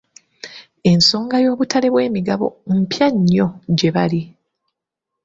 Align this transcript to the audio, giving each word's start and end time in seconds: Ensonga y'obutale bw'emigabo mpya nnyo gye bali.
Ensonga 0.91 1.35
y'obutale 1.43 1.87
bw'emigabo 1.93 2.47
mpya 2.79 3.07
nnyo 3.15 3.47
gye 3.77 3.89
bali. 3.95 4.21